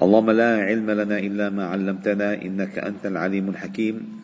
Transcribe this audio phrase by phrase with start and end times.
[0.00, 4.20] اللهم لا علم لنا إلا ما علمتنا إنك أنت العليم الحكيم.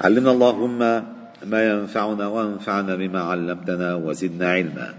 [0.00, 0.78] علمنا اللهم
[1.46, 4.94] ما ينفعنا وانفعنا بما علمتنا وزدنا علما.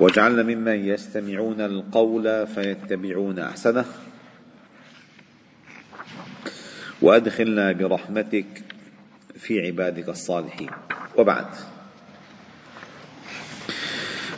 [0.00, 3.84] واجعلنا ممن يستمعون القول فيتبعون أحسنه.
[7.02, 8.46] وأدخلنا برحمتك
[9.38, 10.70] في عبادك الصالحين.
[11.18, 11.69] وبعد.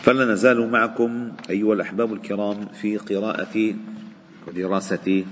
[0.02, 3.74] فلا نزال معكم أيها الأحباب الكرام في قراءة
[4.46, 5.24] ودراسة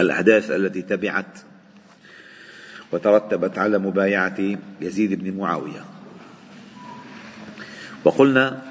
[0.00, 1.38] الأحداث التي تبعت
[2.92, 5.84] وترتبت على مبايعة يزيد بن معاوية.
[8.04, 8.62] وقلنا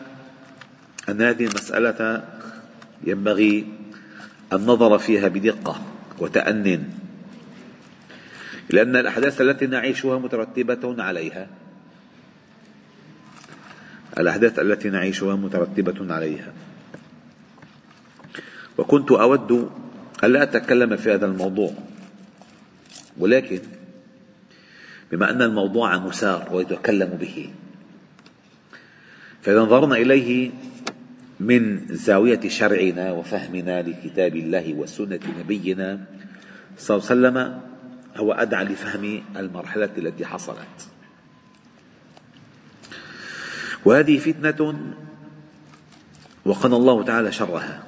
[1.10, 2.24] أن هذه المسألة
[3.04, 3.68] ينبغي
[4.54, 5.82] النظر فيها بدقة
[6.20, 6.84] وتان
[8.70, 11.48] لأن الأحداث التي نعيشها مترتبة عليها.
[14.18, 16.54] الأحداث التي نعيشها مترتبة عليها.
[18.78, 19.70] وكنت أود
[20.24, 21.72] ألا أتكلم في هذا الموضوع
[23.18, 23.60] ولكن
[25.12, 27.50] بما أن الموضوع مسار ويتكلم به
[29.42, 30.52] فإذا نظرنا إليه
[31.40, 36.00] من زاوية شرعنا وفهمنا لكتاب الله وسنة نبينا
[36.78, 37.62] صلى الله عليه وسلم
[38.16, 40.97] هو أدعى لفهم المرحلة التي حصلت.
[43.88, 44.92] وهذه فتنة
[46.46, 47.84] وقنا الله تعالى شرها.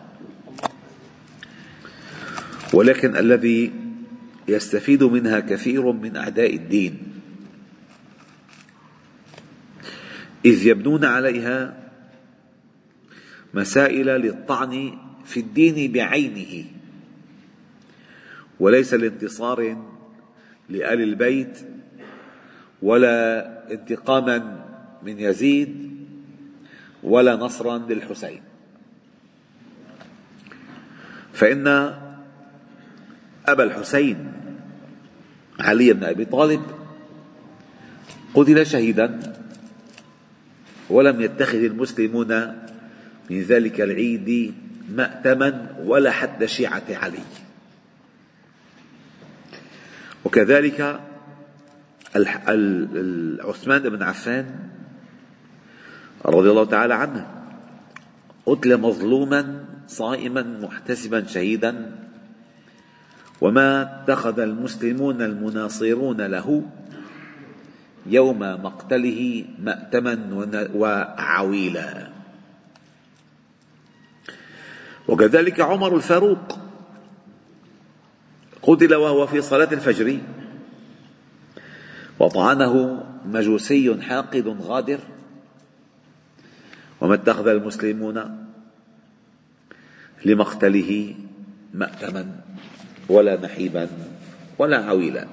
[2.73, 3.73] ولكن الذي
[4.47, 6.97] يستفيد منها كثير من أعداء الدين
[10.45, 11.89] إذ يبنون عليها
[13.53, 14.94] مسائل للطعن
[15.25, 16.66] في الدين بعينه
[18.59, 19.77] وليس لانتصار
[20.70, 21.59] لآل البيت
[22.81, 23.14] ولا
[23.73, 24.66] انتقاما
[25.03, 25.88] من يزيد
[27.03, 28.42] ولا نصرا للحسين.
[31.33, 31.67] فإن
[33.47, 34.31] أبا الحسين
[35.59, 36.61] علي بن أبي طالب
[38.33, 39.33] قتل شهيدا
[40.89, 42.32] ولم يتخذ المسلمون
[43.30, 44.54] من ذلك العيد
[44.89, 47.23] مأتما ولا حتى شيعة علي.
[50.26, 50.99] وكذلك
[53.39, 54.68] عثمان بن عفان
[56.25, 57.27] رضي الله تعالى عنه
[58.45, 61.95] قتل مظلوما صائما محتسبا شهيدا.
[63.41, 66.63] وما اتخذ المسلمون المناصرون له
[68.05, 70.13] يوم مقتله مأتما
[70.75, 72.09] وعويلا.
[75.08, 76.59] وكذلك عمر الفاروق
[78.61, 80.19] قتل وهو في صلاة الفجر.
[82.19, 84.99] وطعنه مجوسي حاقد غادر.
[87.02, 88.45] وما اتخذ المسلمون
[90.26, 91.15] لمقتله
[91.73, 92.42] مأتما
[93.10, 93.89] ولا نحيبا
[94.58, 95.27] ولا عويلا.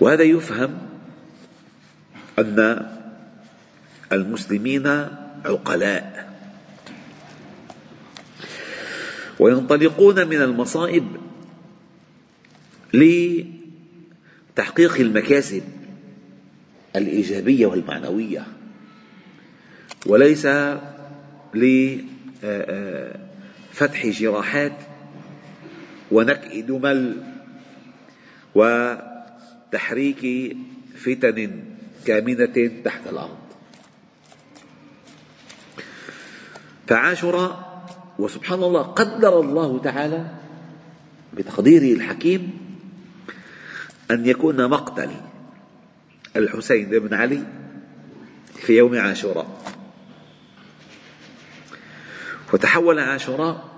[0.00, 0.78] وهذا يفهم
[2.38, 2.86] أن
[4.12, 4.86] المسلمين
[5.44, 6.34] عقلاء.
[9.40, 11.16] وينطلقون من المصائب
[14.54, 15.83] لتحقيق المكاسب.
[16.96, 18.46] الإيجابية والمعنوية.
[20.06, 20.48] وليس
[21.54, 22.06] لفتح
[24.06, 24.72] جراحات
[26.10, 27.22] ونكء دمل
[28.54, 30.56] وتحريك
[30.96, 31.64] فتن
[32.06, 33.38] كامنة تحت الأرض.
[36.86, 37.64] فعاشر
[38.18, 40.26] وسبحان الله قدر الله تعالى
[41.36, 42.58] بتقديره الحكيم
[44.10, 45.10] أن يكون مقتل.
[46.36, 47.44] الحسين بن علي
[48.54, 49.74] في يوم عاشوراء.
[52.52, 53.70] وتحول عاشوراء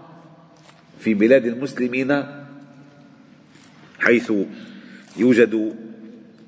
[1.00, 2.24] في بلاد المسلمين
[3.98, 4.32] حيث
[5.16, 5.76] يوجد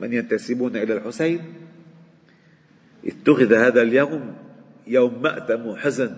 [0.01, 1.55] من ينتسبون إلى الحسين.
[3.05, 4.37] اتخذ هذا اليوم
[4.87, 6.17] يوم مأتم وحزن.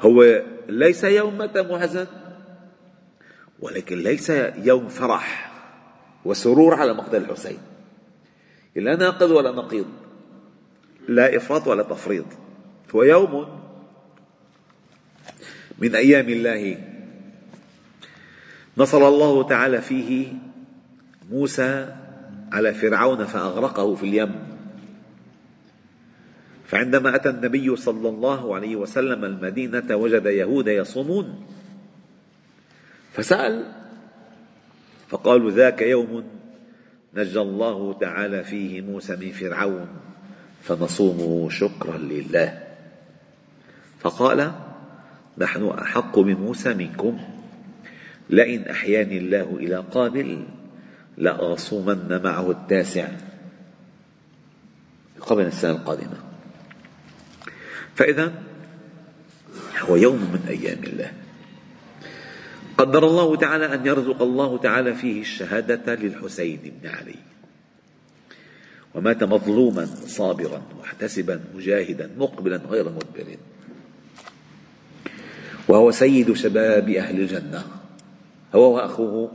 [0.00, 2.06] هو ليس يوم مأتم وحزن
[3.60, 5.47] ولكن ليس يوم فرح.
[6.28, 7.58] وسرور على مقتل الحسين.
[8.76, 9.86] لا ناقض ولا نقيض.
[11.08, 12.24] لا إفراط ولا تفريط.
[12.94, 13.48] هو يوم
[15.78, 16.84] من أيام الله
[18.76, 20.32] نصر الله تعالى فيه
[21.30, 21.94] موسى
[22.52, 24.34] على فرعون فأغرقه في اليم.
[26.66, 31.46] فعندما أتى النبي صلى الله عليه وسلم المدينة وجد يهود يصومون.
[33.12, 33.72] فسأل
[35.08, 36.24] فقالوا ذاك يوم
[37.14, 39.88] نجى الله تعالى فيه موسى من فرعون
[40.62, 42.62] فنصومه شكرا لله.
[44.00, 44.52] فقال
[45.38, 47.20] نحن أحق بموسى منكم.
[48.30, 50.44] لئن أحياني الله إلى قابل
[51.16, 53.08] لأصومن معه التاسع.
[55.20, 56.16] قبل السنة القادمة.
[57.94, 58.32] فإذا
[59.78, 61.12] هو يوم من أيام الله.
[62.78, 67.14] قدر الله تعالى أن يرزق الله تعالى فيه الشهادة للحسين بن علي.
[68.94, 73.36] ومات مظلوما صابرا محتسبا مجاهدا مقبلا غير مدبر.
[75.68, 77.64] وهو سيد شباب أهل الجنة.
[78.54, 79.32] هو وأخوه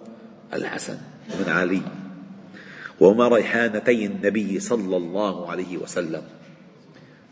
[0.53, 0.97] الحسن
[1.39, 1.81] بن علي.
[2.99, 6.23] وهما ريحانتي النبي صلى الله عليه وسلم.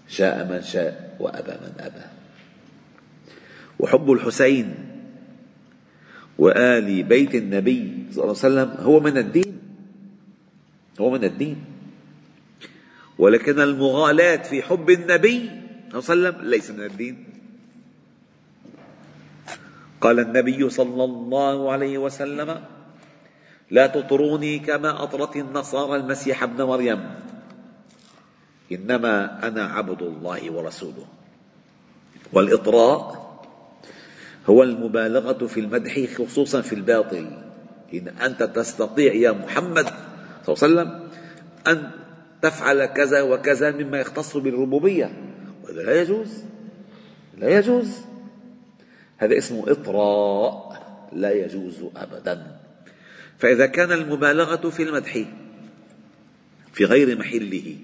[0.08, 2.06] شاء من شاء وأبى من أبى.
[3.80, 4.91] وحب الحسين
[6.42, 9.52] وآل بيت النبي صلى الله عليه وسلم هو من الدين.
[10.98, 11.58] هو من الدين.
[13.22, 15.38] ولكن المغالاة في حب النبي
[15.94, 17.16] صلى الله عليه وسلم ليس من الدين.
[20.02, 22.50] قال النبي صلى الله عليه وسلم
[23.72, 27.02] لا تطروني كما أطرت النصارى المسيح ابن مريم.
[28.72, 31.06] إنما أنا عبد الله ورسوله.
[32.34, 33.21] والإطراء
[34.46, 37.28] هو المبالغة في المدح خصوصا في الباطل.
[37.94, 39.86] إن أنت تستطيع يا محمد
[40.46, 41.10] صلى الله عليه وسلم
[41.68, 41.92] أن
[42.42, 45.12] تفعل كذا وكذا مما يختص بالربوبية.
[45.64, 46.44] وهذا لا يجوز.
[47.38, 47.98] لا يجوز.
[49.18, 50.82] هذا اسمه إطراء.
[51.14, 52.60] لا يجوز أبدا.
[53.38, 55.26] فإذا كان المبالغة في المدح
[56.74, 57.76] في غير محله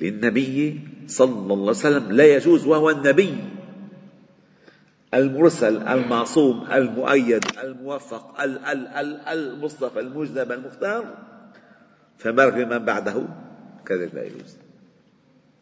[0.00, 3.34] للنبي صلى الله عليه وسلم لا يجوز وهو النبي.
[5.14, 11.04] المرسل المعصوم المؤيد الموفق ال ال ال المصطفى المجتبى المختار
[12.18, 13.24] فما بمن بعده
[13.86, 14.56] كذلك لا يجوز.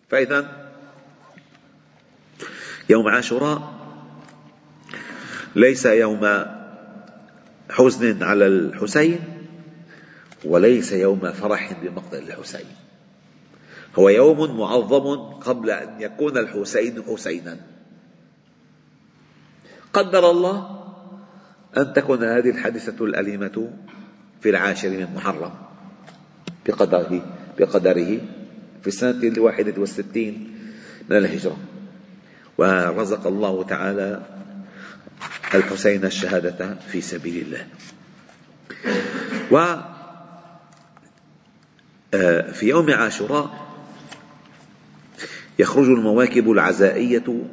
[0.08, 0.70] فإذا
[2.88, 3.73] يوم عاشوراء
[5.56, 6.44] ليس يوم
[7.70, 9.20] حزن على الحسين
[10.44, 12.67] وليس يوم فرح بمقتل الحسين.
[13.99, 17.69] هو يوم معظم قبل أن يكون الحسين حسينا.
[19.92, 20.81] قدر الله
[21.76, 23.70] أن تكون هذه الحادثة الأليمة
[24.40, 25.52] في العاشر من محرم.
[26.66, 27.22] بقدره
[27.58, 28.20] بقدره
[28.82, 30.54] في السنة الواحدة والستين
[31.10, 31.56] من الهجرة.
[32.58, 34.22] ورزق الله تعالى
[35.54, 37.66] الحسين الشهادة في سبيل الله.
[39.50, 39.76] و
[42.14, 43.66] آه، في يوم عاشوراء
[45.58, 47.44] يخرج المواكب العزائية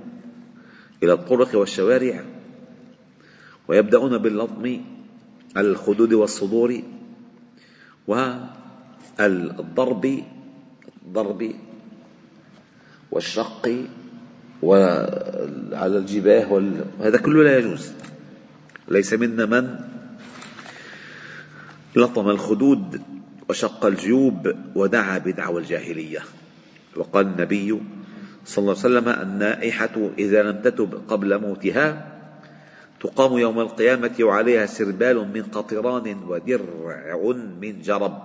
[1.04, 2.24] إلى الطرق والشوارع
[3.68, 4.82] ويبدأون باللطم
[5.58, 6.82] الخدود والصدور
[8.08, 10.24] والضرب
[11.06, 11.52] الضرب
[13.12, 13.86] والشق
[14.64, 17.92] وعلى الجباه وهذا كله لا يجوز.
[18.88, 19.80] ليس منا من
[21.96, 23.02] لطم الخدود
[23.50, 26.20] وشق الجيوب ودعا بدعوى الجاهلية.
[26.96, 27.82] وقال النبي
[28.48, 32.18] صلى الله عليه وسلم النائحة إذا لم تتب قبل موتها
[33.00, 38.16] تقام يوم القيامة وعليها سربال من قطران ودرع من جرب.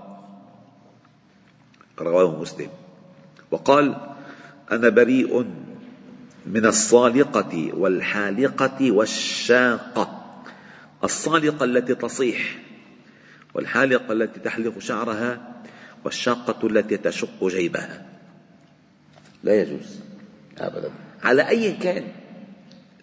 [1.98, 2.68] رواه مسلم.
[3.50, 3.96] وقال
[4.72, 5.46] أنا بريء
[6.46, 10.06] من الصالقة والحالقة والشاقة.
[11.04, 12.58] الصالقة التي تصيح
[13.54, 15.54] والحالقة التي تحلق شعرها
[16.04, 18.06] والشاقة التي تشق جيبها.
[19.42, 20.11] لا يجوز.
[20.58, 20.90] أبدا.
[21.22, 22.04] على أي كان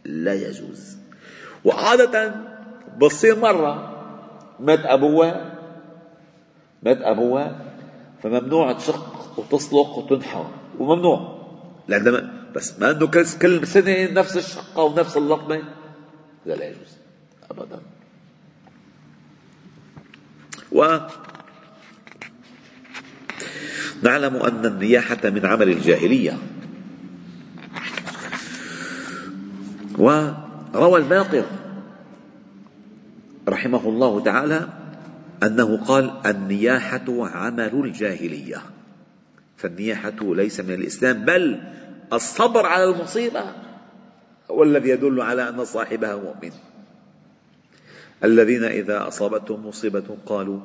[0.05, 0.97] لا يجوز.
[1.65, 2.35] وعادة
[2.97, 3.95] بتصير مرة
[4.59, 5.53] مات أبوها
[6.83, 7.61] مات أبوها
[8.23, 11.39] فممنوع تشق وتصلق وتنحر وممنوع.
[11.87, 13.07] لأن بس ما أنه
[13.41, 15.63] كل سنة نفس الشقة ونفس اللطمة
[16.45, 16.97] لا لا يجوز.
[17.51, 17.79] أبدا.
[20.71, 20.97] و
[24.03, 26.37] نعلم أن النياحة من عمل الجاهلية
[29.99, 31.45] وروى الباقر
[33.47, 34.67] رحمه الله تعالى
[35.43, 38.61] أنه قال النياحة عمل الجاهلية.
[39.57, 41.59] فالنياحة ليس من الإسلام بل
[42.13, 43.43] الصبر على المصيبة
[44.51, 46.51] هو الذي يدل على أن صاحبها مؤمن.
[48.23, 50.59] الذين إذا أصابتهم مصيبة قالوا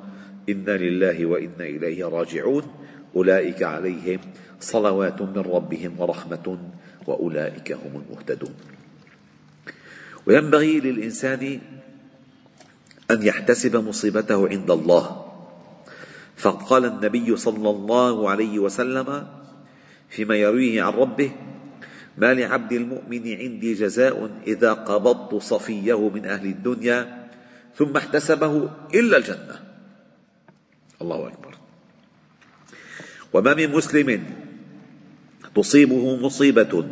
[0.48, 2.62] إنا لله وإنا إليه راجعون
[3.16, 4.18] أولئك عليهم
[4.60, 6.58] صلوات من ربهم ورحمة
[7.06, 8.54] وأولئك هم المهتدون.
[10.26, 11.60] وينبغي للإنسان
[13.10, 15.24] أن يحتسب مصيبته عند الله.
[16.36, 19.26] فقال النبي صلى الله عليه وسلم
[20.10, 21.30] فيما يرويه عن ربه
[22.18, 27.28] ما لعبد المؤمن عندي جزاء إذا قبضت صفيه من أهل الدنيا
[27.76, 29.56] ثم احتسبه إلا الجنة.
[31.02, 31.54] الله أكبر.
[33.32, 34.24] وما من مسلم
[35.54, 36.86] تصيبه مصيبة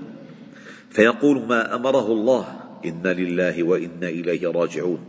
[0.91, 5.05] فيقول ما أمره الله إنا لله وإنا إليه راجعون.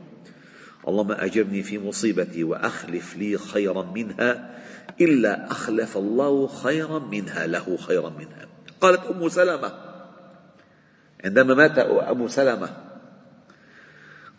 [0.87, 4.59] اللهم أجرني في مصيبتي وأخلف لي خيرا منها
[5.01, 8.47] إلا أخلف الله خيرا منها له خيرا منها.
[8.81, 9.71] قالت أم سلمة
[11.25, 12.69] عندما مات أبو سلمة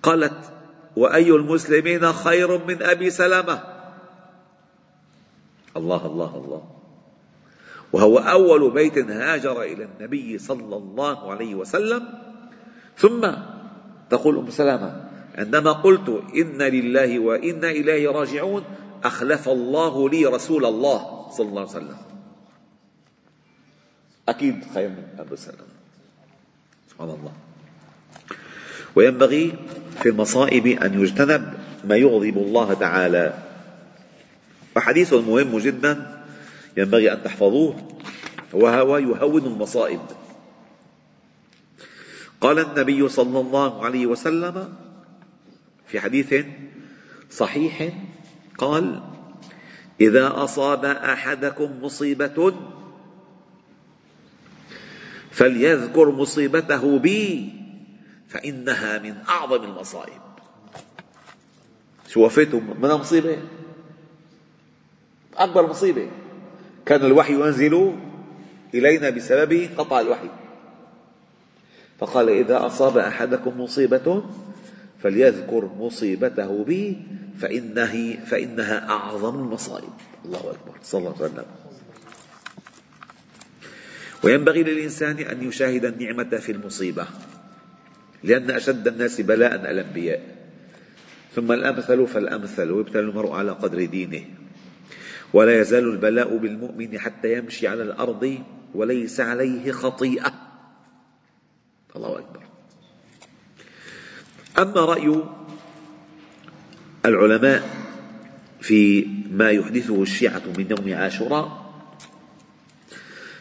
[0.02, 0.52] قالت
[0.96, 3.62] وأي المسلمين خير من أبي سلمة؟
[5.76, 6.70] الله الله الله.
[7.92, 12.33] وهو أول بيت هاجر إلى النبي صلى الله عليه وسلم.
[12.96, 13.30] ثم
[14.10, 18.64] تقول أم سلمة عندما قلت إن لله وإنا إليه راجعون
[19.04, 21.98] أخلف الله لي رسول الله صلى الله عليه وسلم.
[24.28, 25.68] أكيد خير من أبو سلمة.
[26.90, 27.32] سبحان الله.
[28.94, 29.54] وينبغي
[30.02, 31.52] في المصائب أن يجتنب
[31.84, 33.34] ما يغضب الله تعالى.
[34.76, 36.22] وحديث مهم جدا
[36.76, 37.76] ينبغي أن تحفظوه
[38.52, 40.00] وهو يهون المصائب.
[42.40, 44.74] قال النبي صلى الله عليه وسلم
[45.86, 46.34] في حديث
[47.30, 47.92] صحيح
[48.58, 49.02] قال
[50.00, 52.54] إذا أصاب أحدكم مصيبة
[55.30, 57.52] فليذكر مصيبته بي
[58.28, 60.20] فإنها من أعظم المصائب.
[62.08, 63.38] شو وفيته؟ من مصيبة
[65.36, 66.10] أكبر مصيبة.
[66.86, 67.94] كان الوحي ينزل
[68.74, 70.43] إلينا بسبب قطع الوحي.
[71.98, 74.24] فقال إذا أصاب أحدكم مصيبة
[75.02, 76.98] فليذكر مصيبته بي
[77.38, 79.92] فإنه فإنها أعظم المصائب.
[80.24, 80.74] الله أكبر.
[80.82, 81.44] صلى الله عليه وسلم.
[84.22, 87.06] وينبغي للإنسان أن يشاهد النعمة في المصيبة
[88.22, 90.22] لأن أشد الناس بلاء الأنبياء.
[91.34, 94.24] ثم الأمثل فالأمثل ويبتلى المرء على قدر دينه.
[95.34, 98.38] ولا يزال البلاء بالمؤمن حتى يمشي على الأرض
[98.74, 100.32] وليس عليه خطيئة
[101.96, 102.40] الله أكبر
[104.58, 105.22] أما رأي
[107.04, 107.84] العلماء
[108.60, 111.64] في ما يحدثه الشيعة من يوم عاشوراء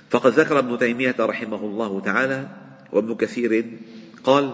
[0.09, 2.47] فقد ذكر ابن تيمية رحمه الله تعالى
[2.91, 3.65] وابن كثير
[4.23, 4.53] قال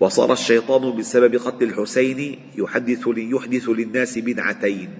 [0.00, 4.90] وصار الشيطان بسبب قتل الحسين يحدث يحدث للناس بدعتين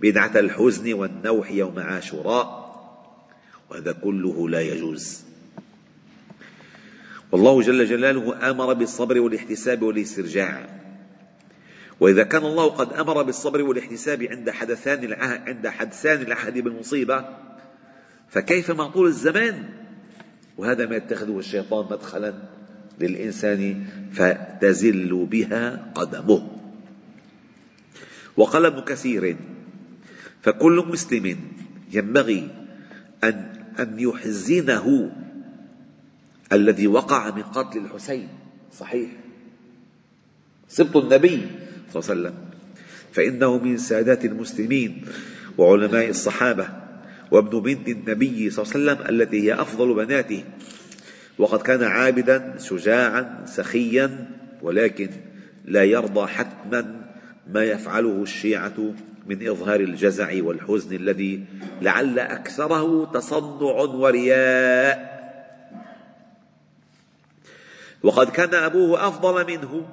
[0.00, 2.64] بدعة الحزن والنوح يوم عاشوراء
[3.70, 5.33] وهذا كله لا يجوز.
[7.32, 10.66] والله جل جلاله أمر بالصبر والاحتساب والاسترجاع.
[12.00, 17.24] وإذا كان الله قد أمر بالصبر والاحتساب عند حدثان العهد عند حدثان العهد بالمصيبة
[18.28, 19.68] فكيف مع طول الزمان؟
[20.58, 22.34] وهذا ما يتخذه الشيطان مدخلا
[23.00, 26.50] للإنسان فتزل بها قدمه.
[28.36, 29.36] وقال ابن كثير
[30.42, 31.38] فكل مسلم
[31.92, 32.50] ينبغي
[33.24, 35.12] أن أن يحزنه
[36.54, 38.28] الذي وقع من قتل الحسين.
[38.78, 39.10] صحيح.
[40.68, 41.42] سبط النبي
[41.92, 42.34] صلى الله عليه وسلم.
[43.12, 45.04] فإنه من سادات المسلمين
[45.58, 46.68] وعلماء الصحابة
[47.30, 50.44] وابن بنت النبي صلى الله عليه وسلم التي هي أفضل بناته.
[51.38, 54.30] وقد كان عابدا شجاعا سخيا
[54.62, 55.10] ولكن
[55.64, 57.04] لا يرضى حتما
[57.52, 58.94] ما يفعله الشيعة
[59.26, 61.44] من إظهار الجزع والحزن الذي
[61.82, 65.13] لعل أكثره تصنع ورياء.
[68.04, 69.86] وقد كان أبوه أفضل منه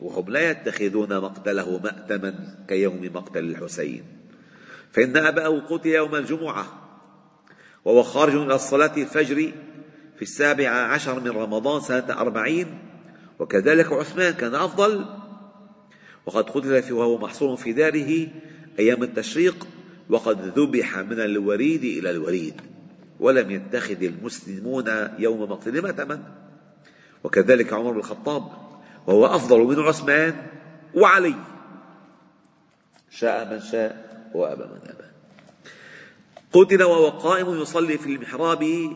[0.00, 2.34] وهم لا يتخذون مقتله مأتما
[2.68, 4.04] كيوم مقتل الحسين.
[4.92, 6.66] فإن أباه قتل يوم الجمعة
[7.84, 9.52] وهو خارج إلى الصلاة الفجر
[10.16, 12.66] في السابع عشر من رمضان سنة أربعين
[13.38, 15.04] وكذلك عثمان كان أفضل.
[16.26, 18.28] وقد قتل وهو محصور في داره
[18.78, 19.66] أيام التشريق
[20.10, 22.60] وقد ذبح من الوريد إلى الوريد
[23.20, 26.49] ولم يتخذ المسلمون يوم مقتله مأتما.
[27.24, 28.42] وكذلك عمر بن الخطاب
[29.06, 30.46] وهو أفضل من عثمان
[30.94, 31.34] وعلي.
[33.10, 35.04] شاء من شاء وأبى من أبى.
[36.52, 38.92] قتل وهو قائم يصلي في المحراب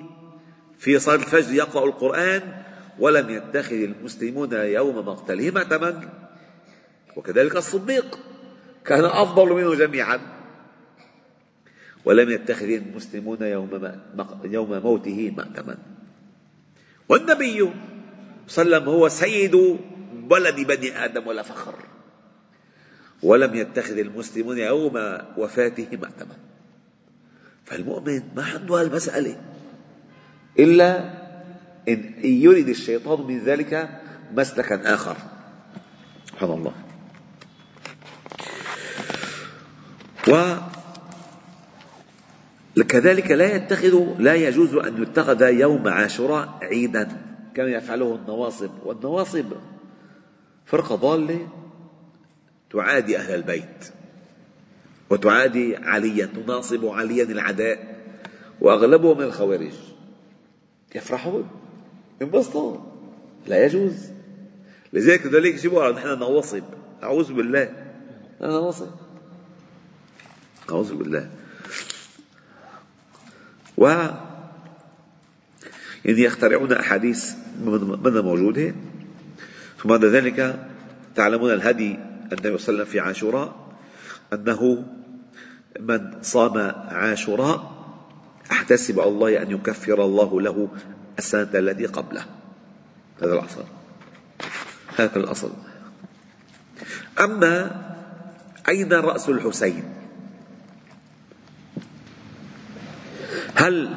[0.78, 2.62] في صلاة الفجر يقرأ القرآن
[2.99, 6.09] ولم يتخذ المسلمون يوم مقتله مأتما
[7.16, 8.19] وكذلك الصديق
[8.85, 10.21] كان أفضل منه جميعا.
[12.04, 14.00] ولم يتخذ المسلمون يوم
[14.45, 15.78] يوم موته مأتما
[17.09, 17.71] والنبي
[18.48, 19.54] وسلم هو سيد
[20.30, 21.74] ولد بني آدم ولا فخر.
[23.22, 26.36] ولم يتخذ المسلمون يوم وفاته مأتما.
[27.64, 29.36] فالمؤمن ما عنده هالمسألة.
[30.58, 31.14] إلا
[31.88, 34.00] إن يريد الشيطان من ذلك
[34.36, 35.16] مسلكا آخر.
[36.28, 36.74] سبحان الله.
[42.78, 47.34] وكذلك لا يتخذ لا يجوز أن يتخذ يوم عاشوراء عيدا.
[47.54, 49.52] كما يفعله النواصب والنواصب
[50.66, 51.49] فرقة ضالة
[52.70, 53.92] تعادي أهل البيت
[55.11, 58.04] وتعادي عليا تناصب عليا العداء
[58.61, 59.73] وأغلبهم من الخوارج.
[60.94, 61.49] يفرحون
[62.20, 62.78] ينبسطوا
[63.46, 63.94] لا يجوز.
[64.92, 66.62] لذلك ذلك يجيبوا نحن نواصب.
[67.02, 67.62] أعوذ بالله.
[68.40, 68.90] أنا نواصب.
[70.70, 71.30] أعوذ بالله.
[73.76, 73.87] و
[76.04, 77.43] يعني يخترعون أحاديث
[78.04, 78.75] منها موجودة
[79.82, 80.68] ثم بعد ذلك
[81.14, 81.99] تعلمون الهدي
[82.32, 83.54] النبي صلى الله عليه وسلم في عاشوراء
[84.32, 84.84] أنه
[85.80, 86.58] من صام
[86.88, 87.75] عاشوراء
[88.52, 90.68] احتسب على الله أن يكفر الله له
[91.18, 92.25] السنة التي قبله.
[93.23, 93.64] هذا الأصل.
[94.96, 95.50] هذا الأصل.
[97.20, 97.82] أما
[98.68, 99.84] أين رأس الحسين؟
[103.54, 103.90] هل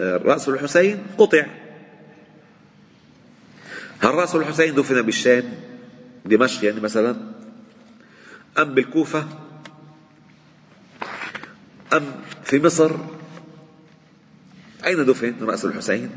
[0.00, 1.46] رأس الحسين قطع.
[4.00, 5.44] هل رأس الحسين دفن بالشام؟
[6.24, 7.16] دمشق يعني مثلا؟
[8.58, 9.26] أم بالكوفة؟
[11.92, 12.02] أم
[12.44, 12.96] في مصر؟
[14.86, 16.10] أين دفن رأس الحسين؟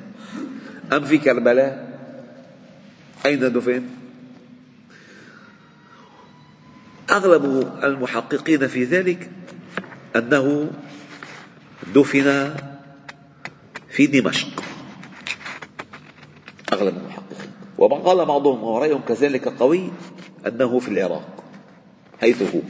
[0.94, 2.00] أم في كربلاء؟
[3.26, 3.84] أين دفن؟
[7.12, 9.32] أغلب المحققين في ذلك
[10.16, 10.72] أنه
[11.96, 12.56] دفن
[13.90, 14.64] في دمشق.
[16.74, 17.23] أغلب المحققين.
[17.78, 19.92] وقال بعضهم ورأيهم كذلك قوي
[20.48, 21.44] أنه في العراق
[22.22, 22.62] حيث هو.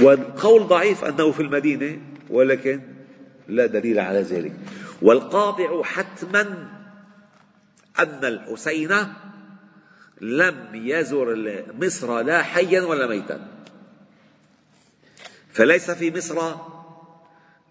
[0.00, 1.98] والقول ضعيف أنه في المدينة
[2.30, 2.80] ولكن
[3.48, 4.52] لا دليل على ذلك.
[5.02, 6.42] والقاطع حتما
[7.98, 8.90] أن الحسين
[10.20, 13.48] لم يزر مصر لا حيا ولا ميتا.
[15.52, 16.54] فليس في مصر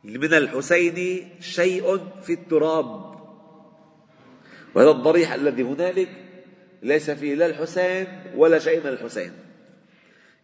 [0.03, 3.14] من الحسين شيء في التراب.
[4.75, 6.09] وهذا الضريح الذي هنالك
[6.83, 9.31] ليس فيه لا الحسين ولا شيء من الحسين.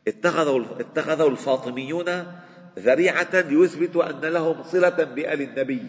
[0.07, 2.25] اتخذوا اتخذوا الفاطميون
[2.79, 5.83] ذريعة ليثبتوا أن لهم صلة بآل النبي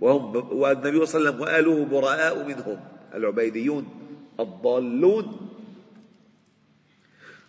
[0.00, 2.80] وهم والنبي صلى الله عليه وسلم وآله براء منهم
[3.14, 3.86] العبيديون
[4.40, 5.48] الضالون.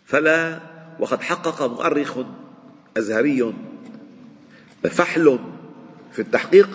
[0.05, 0.59] فلا
[0.99, 2.17] وقد حقق مؤرخ
[2.97, 3.53] أزهري
[4.83, 5.39] فحل
[6.11, 6.69] في التحقيق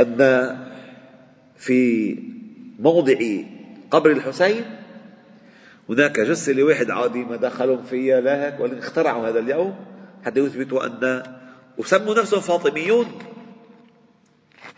[0.00, 0.18] أن
[1.56, 2.18] في
[2.78, 3.18] موضع
[3.90, 4.64] قبر الحسين
[5.88, 9.74] هناك جثة لواحد عادي ما دخلهم فيها لا هيك ولكن اخترعوا هذا اليوم
[10.24, 11.22] حتى يثبتوا أن
[11.78, 13.06] وسموا نفسهم فاطميون.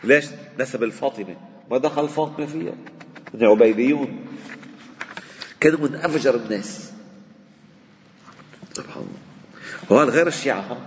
[0.03, 0.25] ليش
[0.59, 1.35] نسب الفاطمة؟
[1.71, 2.73] ما دخل فاطمة فيها.
[3.33, 4.25] من عبيديون.
[5.59, 6.91] كانوا من أفجر الناس.
[8.73, 9.19] سبحان الله.
[9.89, 10.77] وهذا غير الشيعة.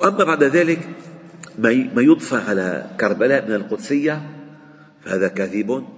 [0.00, 0.88] وأما بعد ذلك
[1.58, 4.30] ما يضفى على كربلاء من القدسية
[5.04, 5.88] فهذا كذب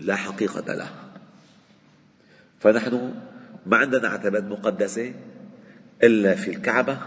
[0.00, 0.90] لا حقيقة له.
[2.60, 3.14] فنحن
[3.66, 5.14] ما عندنا عتبات مقدسة
[6.02, 6.98] إلا في الكعبة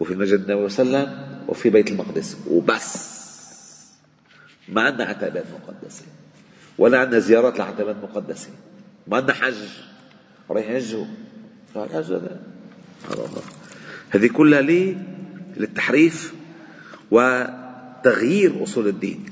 [0.00, 3.14] وفي المسجد النبوي صلى الله عليه وسلم وفي بيت المقدس وبس.
[4.68, 6.04] ما عندنا عتبات مقدسة
[6.78, 8.48] ولا عندنا زيارات لعتبات مقدسة.
[9.06, 9.54] ما عندنا حج.
[10.50, 11.06] رايح يحجوا
[11.76, 12.40] هذا.
[14.10, 14.96] هذه كلها ليه؟
[15.56, 16.34] للتحريف.
[17.10, 19.24] وتغيير أصول الدين.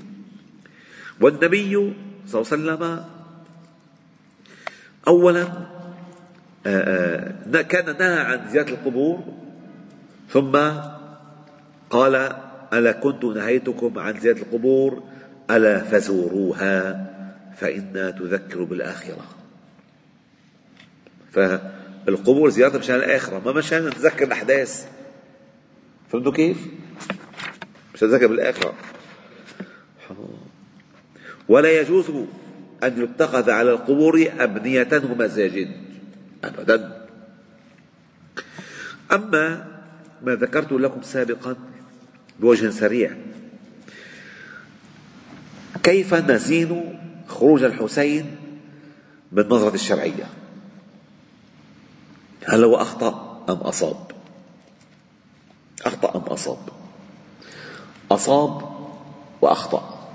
[1.20, 1.94] والنبي
[2.26, 3.04] صلى الله عليه وسلم
[5.08, 5.42] أولا
[6.66, 9.24] آه، آه، كان نهى عن زيارة القبور
[10.30, 10.58] ثم
[11.90, 12.32] قال
[12.72, 15.02] ألا كنت نهيتكم عن زيارة القبور؟
[15.50, 17.06] ألا فزوروها
[17.56, 19.26] فإنها تذكر بالآخرة.
[21.32, 24.86] فالقبور زيارة مشان الآخرة ما مشان نتذكر الأحداث.
[26.12, 26.56] فهمتوا كيف؟
[28.02, 28.74] مش نتذكر بالآخرة.
[31.48, 32.10] ولا يجوز
[32.82, 35.70] أن يتخذ على القبور أبنية ومساجد.
[36.44, 37.06] أبدا.
[39.12, 39.66] أما
[40.22, 41.56] ما ذكرت لكم سابقا
[42.40, 43.16] بوجه سريع.
[45.82, 48.36] كيف نزين خروج الحسين
[49.32, 50.26] بالنظرة الشرعية؟
[52.46, 54.10] هل هو أخطأ أم أصاب؟
[55.86, 56.81] أخطأ أم أصاب؟
[58.14, 58.62] أصاب
[59.40, 60.08] وأخطأ.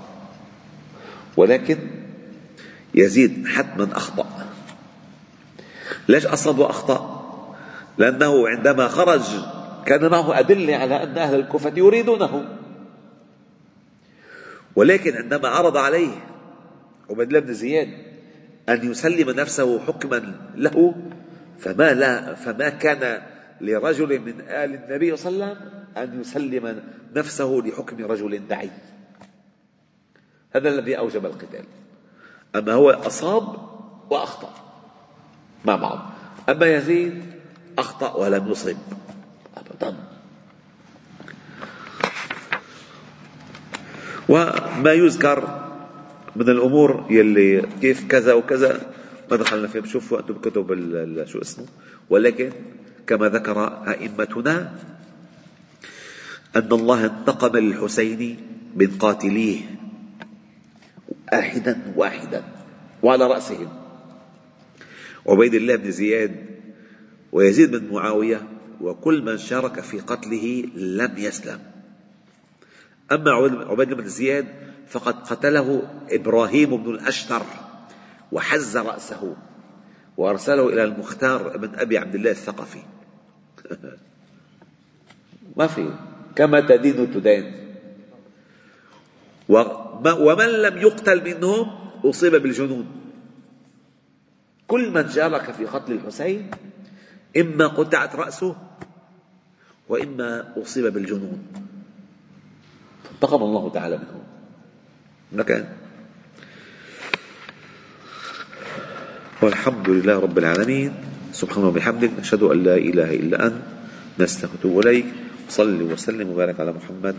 [1.36, 1.78] ولكن
[2.94, 4.26] يزيد حتما أخطأ.
[6.08, 7.14] ليش أصاب وأخطأ؟
[7.98, 9.22] لأنه عندما خرج
[9.86, 12.44] كان معه أدلة على أن أهل الكوفة يريدونه.
[14.76, 16.10] ولكن عندما عرض عليه
[17.10, 17.88] عبيد الله بن زياد
[18.68, 20.94] أن يسلم نفسه حكما له
[21.58, 23.22] فما لا فما كان
[23.60, 26.82] لرجل من آل النبي صلى الله عليه وسلم أن يسلم
[27.16, 28.70] نفسه لحكم رجل دعي.
[30.50, 31.64] هذا الذي أوجب القتال.
[32.56, 33.56] أما هو أصاب
[34.10, 34.54] وأخطأ.
[35.64, 36.10] مع بعض
[36.48, 37.24] أما يزيد
[37.78, 38.76] أخطأ ولم يصب.
[39.56, 39.96] أبدا.
[44.28, 45.68] وما يذكر
[46.36, 48.92] من الأمور يلي كيف كذا وكذا.
[49.30, 51.66] ما دخلنا فيه بشوفوا أنتم بكتب شو اسمه.
[52.10, 52.52] ولكن
[53.08, 54.72] كما ذكر أئمتنا
[56.56, 58.36] أن الله انتقم للحسين
[58.76, 59.60] من قاتليه
[61.32, 62.42] واحدا واحدا
[63.02, 63.68] وعلى رأسهم.
[65.26, 66.36] عبيد الله بن زياد
[67.32, 68.42] ويزيد بن معاوية
[68.80, 71.58] وكل من شارك في قتله لم يسلم.
[73.12, 73.30] أما
[73.70, 74.46] عبيد بن زياد
[74.88, 77.42] فقد قتله إبراهيم بن الأشتر
[78.32, 79.36] وحز رأسه
[80.16, 82.97] وأرسله إلى المختار بن أبي عبد الله الثقفي.
[85.58, 85.90] ما في.
[86.36, 87.44] كما تدين تدين
[89.48, 91.66] ومن لم يقتل منهم
[92.04, 92.86] أصيب بالجنون.
[94.68, 96.50] كل من شارك في قتل الحسين
[97.36, 98.56] إما قطعت رأسه
[99.88, 101.40] وإما أصيب بالجنون.
[103.14, 104.24] انتقم الله تعالى منهم.
[105.32, 105.64] مكان
[109.42, 111.17] والحمد لله رب العالمين.
[111.32, 113.62] سبحانه وبحمدك نشهد أن لا إله إلا أنت
[114.18, 115.06] نستغفر إليك
[115.48, 117.16] صل وسلم وبارك على محمد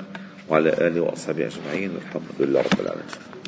[0.50, 3.39] وعلى آله وأصحابه أجمعين والحمد لله رب العالمين.